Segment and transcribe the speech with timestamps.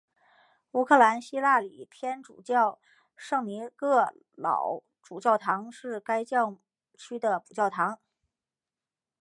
[0.71, 2.79] 乌克兰希腊礼天主教
[3.15, 6.57] 圣尼各老主教座堂是该教
[6.97, 7.99] 区的母教堂。